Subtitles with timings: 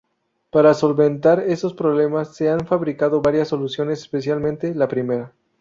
[0.49, 5.31] Para solventar estos problemas se han fabricado varias soluciones, especialmente la primera.